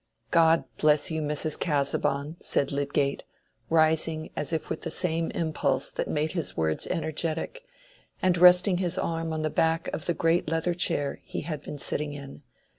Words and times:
"God 0.31 0.63
bless 0.77 1.11
you, 1.11 1.21
Mrs. 1.21 1.59
Casaubon!" 1.59 2.35
said 2.39 2.71
Lydgate, 2.71 3.21
rising 3.69 4.31
as 4.35 4.51
if 4.51 4.67
with 4.71 4.81
the 4.81 4.89
same 4.89 5.29
impulse 5.35 5.91
that 5.91 6.07
made 6.07 6.31
his 6.31 6.57
words 6.57 6.87
energetic, 6.87 7.63
and 8.19 8.35
resting 8.35 8.77
his 8.79 8.97
arm 8.97 9.31
on 9.31 9.43
the 9.43 9.51
back 9.51 9.89
of 9.93 10.07
the 10.07 10.15
great 10.15 10.49
leather 10.49 10.73
chair 10.73 11.19
he 11.23 11.41
had 11.41 11.61
been 11.61 11.77
sitting 11.77 12.13
in. 12.13 12.41